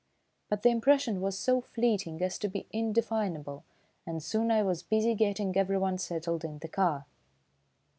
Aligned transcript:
But 0.49 0.63
the 0.63 0.69
impression 0.71 1.21
was 1.21 1.37
so 1.37 1.61
fleeting 1.61 2.23
as 2.23 2.39
to 2.39 2.47
be 2.47 2.65
indefinable, 2.71 3.63
and 4.03 4.23
soon 4.23 4.49
I 4.49 4.63
was 4.63 4.81
busy 4.81 5.13
getting 5.13 5.55
everyone 5.55 5.99
settled 5.99 6.43
in 6.43 6.57
the 6.57 6.67
car. 6.67 7.05